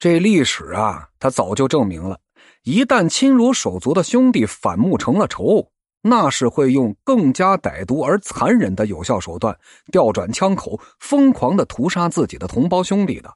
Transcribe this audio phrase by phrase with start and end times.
[0.00, 2.18] 这历史啊，他早就证明了，
[2.62, 5.68] 一旦亲如手足的兄弟反目成了仇，
[6.00, 9.58] 那是会用更加歹毒而残忍的有效手段，
[9.92, 13.30] 调转枪口，疯狂的屠杀自己的同胞兄弟的。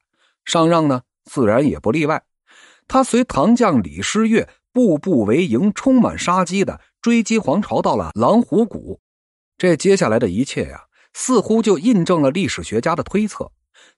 [0.47, 2.23] 上让呢，自然也不例外。
[2.89, 8.99] 他随唐将李师岳步步为营，充满杀机的追击皇朝到了狼虎谷。
[9.59, 13.53] 这接下来的一切呀，似乎就印证了历史学家的推测，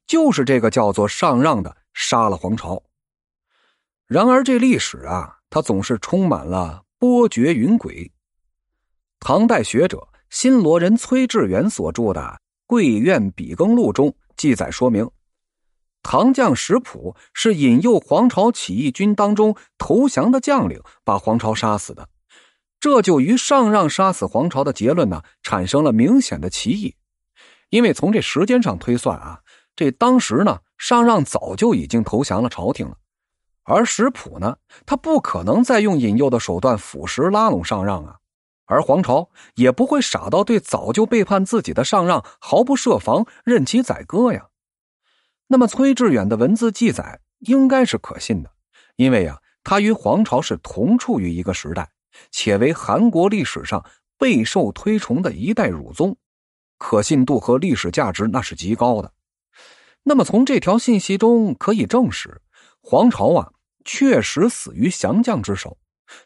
[0.05, 1.77] 就是这个叫做上让的。
[1.97, 2.83] 杀了黄巢。
[4.07, 8.13] 然而，这历史啊，它总是充满了波谲云诡。
[9.19, 12.21] 唐代学者新罗人崔致远所著的
[12.67, 15.11] 《贵院笔耕录》中记载说明，
[16.03, 22.09] 唐将石普是引诱黄巢起义军当中投降的将领，把黄巢杀死的。
[22.79, 26.95] 这就与上让杀死黄巢的结论呢，产生了明显的歧义。
[27.71, 29.41] 因为从这时间上推算啊，
[29.75, 30.61] 这当时呢。
[30.79, 32.99] 上让早就已经投降了朝廷了，
[33.65, 38.19] 而石普呢，他不可能再用引诱的手段腐蚀拉拢上让啊，
[38.67, 44.49] 而黄巢也不会傻到对早就背叛自己的上让毫不设防，任其宰割呀。
[45.49, 48.51] 那么崔致远的文字记载应该是可信的，
[48.97, 51.91] 因为呀，他与黄巢是同处于一个时代，
[52.31, 53.85] 且为韩国历史上
[54.19, 56.17] 备受推崇的一代儒宗，
[56.79, 59.13] 可信度和历史价值那是极高的。
[60.09, 62.41] 那么，从这条信息中可以证实，
[62.81, 63.51] 黄巢啊
[63.85, 65.77] 确实死于降将之手。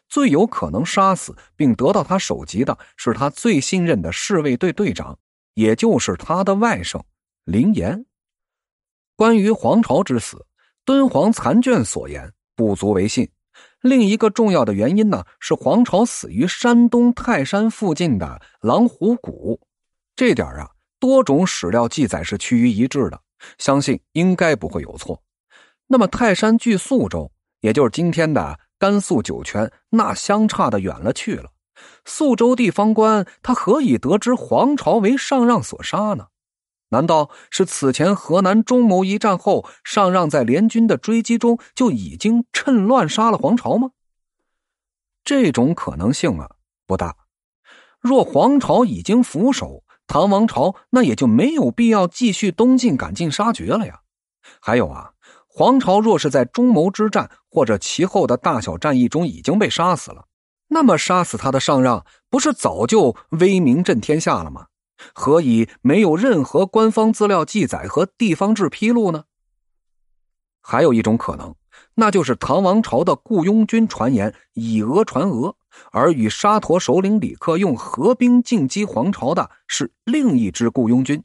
[0.07, 5.17] 最有可能杀死并得到他首级的是他最信任的侍卫队队长，
[5.55, 7.01] 也就是他的外甥
[7.45, 8.05] 林岩。
[9.15, 10.45] 关于黄巢之死，
[10.85, 13.27] 敦煌残卷所言不足为信。
[13.81, 19.59] 另一个重要的原因呢，是黄巢死于山东泰山附近的狼虎谷。
[20.15, 23.19] 这点啊，多种史料记载是趋于一致的。
[23.57, 25.21] 相信应该不会有错。
[25.87, 31.51] 那么泰山距宿州，也就是今天的甘肃酒泉，那相差的远了去了。
[32.05, 36.27] 宿州地方官他何以得知黄巢为上让所杀呢？
[36.89, 43.91] 难道是此前河南中牟一战后，上让在联军的追击中就已经趁乱杀了黄巢吗？
[45.23, 46.49] 这种可能性啊
[46.85, 47.15] 不大。
[47.99, 49.83] 若黄巢已经俯首。
[50.11, 54.01] 唐王朝那也就没有必要继续东进赶尽杀绝了呀。
[54.59, 55.13] 还有啊，
[55.47, 60.25] 黄巢若是在中牟之战或者其后的大小战役中已经被杀死了，
[60.67, 64.65] 那么杀死他的上让不是早就威名震天下了吗？
[65.13, 69.23] 何以没有任何官方资料记载和地方志披露呢？
[70.61, 71.55] 还有一种可能，
[71.95, 75.55] 那就是唐王朝的雇佣军传言以讹传讹。
[75.91, 81.23] 而与沙陀首领李克用合兵进击黄巢的是另一支雇佣军，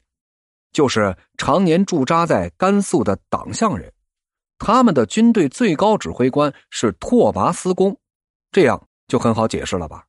[0.73, 3.93] 就是常年驻扎在甘肃的党项人，
[4.59, 7.97] 他们的军队最高指挥官是拓跋思恭，
[8.51, 10.05] 这样就很好解释了吧？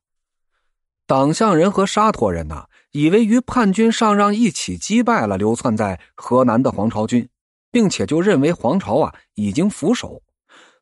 [1.06, 7.28] 党项人和沙陀人呐，以为与叛军上让一起击败了流窜在河南的黄巢军，
[7.70, 10.22] 并且就认为黄巢啊已经俯首。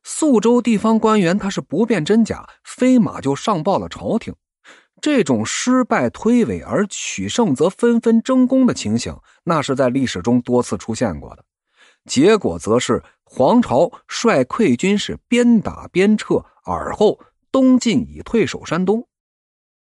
[0.09, 4.33] 宿州地方官员他是不辨真假，飞马就上报了朝廷。
[5.01, 9.13] 这种失败推诿而取胜则纷纷争功的情形，
[9.43, 11.43] 那是在历史中多次出现过的。
[12.05, 17.19] 结果则是黄巢率溃军是边打边撤，而后
[17.51, 19.05] 东晋以退守山东。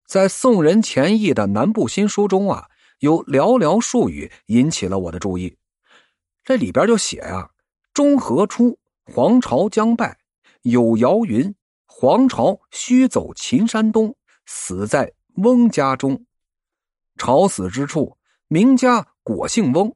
[0.07, 2.67] 在宋人钱毅的《南部新书》中啊，
[2.99, 5.57] 有寥寥数语引起了我的注意。
[6.45, 7.49] 这里边就写呀
[7.93, 8.79] ：“中和初。”
[9.13, 10.17] 黄巢将败，
[10.63, 14.13] 有谣云：黄巢须走秦山东，
[14.45, 16.25] 死在翁家中。
[17.15, 19.95] 朝死之处，名家果姓翁。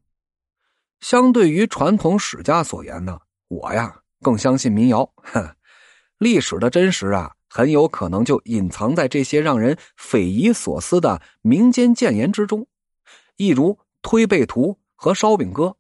[1.02, 5.14] 相对于传统史家所言呢，我呀更相信民谣。
[6.18, 12.66] 历史的真实啊，很有可能就隐藏在这些让人匪夷所思的民间谏言之中，
[13.36, 15.76] 一如推背图和烧饼歌。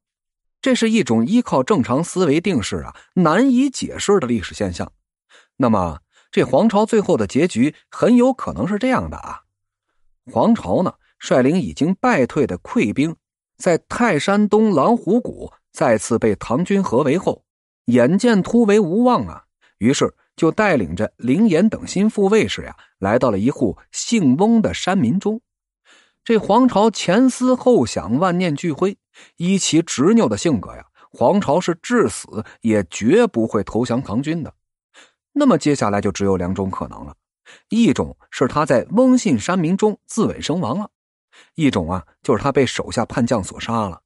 [0.61, 4.91] 这是一种依靠正常思维定式啊难以解释的历史现象。
[5.57, 5.99] 那么，
[6.31, 9.41] 这黄巢最后的结局很有可能是这样的啊：
[10.31, 13.15] 黄巢呢率领已经败退的溃兵，
[13.57, 17.43] 在泰山东狼虎谷再次被唐军合围后，
[17.85, 19.43] 眼见突围无望啊，
[19.79, 25.41] 于是就带领着林岩等心腹卫士呀，来到了一户姓翁的山民中。
[26.23, 28.97] 这黄巢前思后想，万念俱灰。
[29.37, 34.53] 依其执拗的性格呀，黄巢是至死也绝不会投降唐军的。
[35.33, 37.15] 那么接下来就只有两种可能了：
[37.69, 40.85] 一种是他在翁信山民中自刎身亡了；
[41.55, 44.01] 一种啊，就是他被手下叛将所杀了。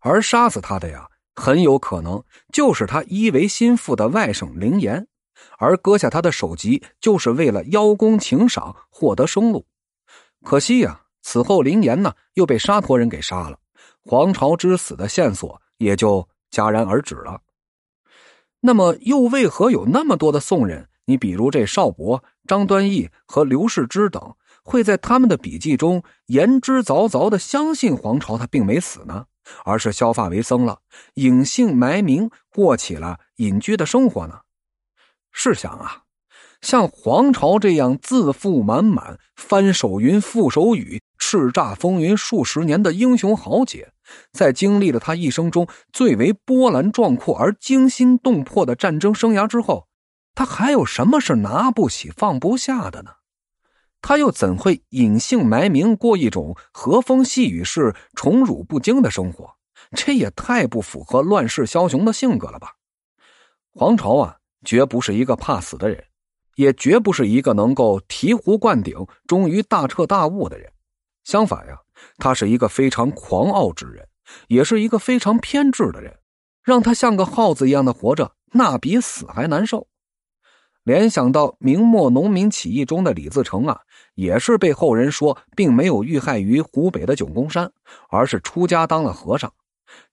[0.00, 2.22] 而杀死他的呀，很有可能
[2.52, 5.06] 就是他依为心腹的外甥凌岩，
[5.58, 9.66] 而割下他的首级就是为了邀功请赏，获得生路。
[10.44, 13.58] 可惜呀，此后林岩呢又被沙陀人给杀了，
[14.04, 17.40] 黄巢之死的线索也就戛然而止了。
[18.60, 20.88] 那么，又为何有那么多的宋人？
[21.06, 29.26] 你比如这邵伯、张端义和刘世之等，会在他们的笔记中言之凿凿的相信黄巢他并没死呢？
[29.64, 30.78] 而是削发为僧了，
[31.14, 34.38] 隐姓埋名，过起了隐居的生活呢。
[35.32, 36.04] 试想啊，
[36.60, 43.90] 像黄巢这样自负满满、翻手云覆手雨、叱咤风云数十年的英雄豪杰，
[44.32, 49.88] 在经历了他一生中最为波澜壮阔而惊心动魄的战争生涯之后，
[50.34, 53.12] 他还有什么是拿不起放不下的呢？
[54.02, 59.48] 他又怎会隐姓埋名过一种和风细雨式、宠辱不惊的生活？
[59.96, 62.72] 这也太不符合乱世枭雄的性格了吧！
[63.72, 64.36] 黄巢啊，
[64.66, 66.04] 绝不是一个怕死的人，
[66.56, 70.70] 也绝不是一个能够醍醐灌顶、终于大彻大悟的人。
[71.24, 71.76] 相反呀，
[72.18, 74.08] 他是一个非常狂傲之人，
[74.48, 76.18] 也是一个非常偏执的人。
[76.62, 79.88] 让他像个耗子一样的活着，那比死还难受。
[80.84, 83.80] 联想到明末农民起义中的李自成啊，
[84.14, 87.72] 也是被后人说并没有遇害于湖北的九宫山，
[88.10, 89.52] 而是出家当了和尚。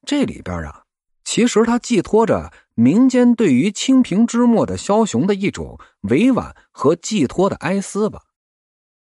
[0.06, 0.84] 这里边啊，
[1.24, 8.22] 其实他寄托着民间对于清平之末的枭雄的一种委婉和寄托的哀思吧。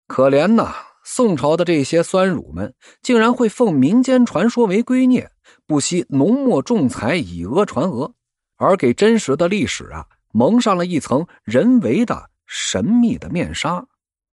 [0.07, 5.29] 可怜呐，宋朝的这些酸儒们，竟然会奉民间传说为圭臬，
[5.67, 8.15] 不惜浓墨重彩以讹传讹，
[8.57, 10.07] 而给真实的历史啊。
[10.35, 13.87] 蒙上了一层人为的神秘的面纱。